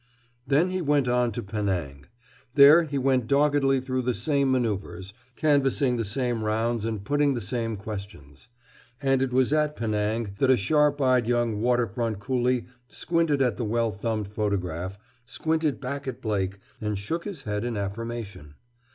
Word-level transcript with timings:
Then 0.47 0.71
he 0.71 0.81
went 0.81 1.07
on 1.07 1.31
to 1.33 1.43
Penang. 1.43 2.07
There 2.55 2.85
he 2.85 2.97
went 2.97 3.27
doggedly 3.27 3.79
through 3.79 4.01
the 4.01 4.15
same 4.15 4.51
manœuvers, 4.51 5.13
canvassing 5.35 5.95
the 5.97 6.03
same 6.03 6.43
rounds 6.43 6.85
and 6.85 7.05
putting 7.05 7.35
the 7.35 7.39
same 7.39 7.77
questions. 7.77 8.49
And 8.99 9.21
it 9.21 9.31
was 9.31 9.53
at 9.53 9.75
Penang 9.75 10.33
that 10.39 10.49
a 10.49 10.57
sharp 10.57 10.99
eyed 11.03 11.27
young 11.27 11.61
water 11.61 11.85
front 11.85 12.17
coolie 12.17 12.65
squinted 12.87 13.43
at 13.43 13.57
the 13.57 13.63
well 13.63 13.91
thumbed 13.91 14.27
photograph, 14.29 14.97
squinted 15.27 15.79
back 15.79 16.07
at 16.07 16.19
Blake, 16.19 16.57
and 16.81 16.97
shook 16.97 17.25
his 17.25 17.43
head 17.43 17.63
in 17.63 17.77
affirmation. 17.77 18.55